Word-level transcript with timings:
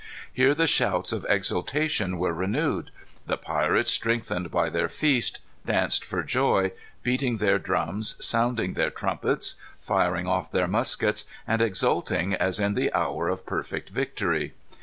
Here 0.33 0.55
the 0.55 0.65
shouts 0.65 1.11
of 1.11 1.27
exultation 1.29 2.17
were 2.17 2.33
renewed. 2.33 2.89
The 3.27 3.37
pirates, 3.37 3.91
strengthened 3.91 4.49
by 4.49 4.69
their 4.71 4.89
feast, 4.89 5.41
danced 5.63 6.03
for 6.03 6.23
joy, 6.23 6.71
beating 7.03 7.37
their 7.37 7.59
drums, 7.59 8.15
sounding 8.19 8.73
their 8.73 8.89
trumpets, 8.89 9.57
firing 9.79 10.25
off 10.25 10.51
their 10.51 10.67
muskets, 10.67 11.25
and 11.45 11.61
exulting 11.61 12.33
as 12.33 12.59
in 12.59 12.73
the 12.73 12.91
hour 12.95 13.29
of 13.29 13.45
perfect 13.45 13.91
victory. 13.91 14.53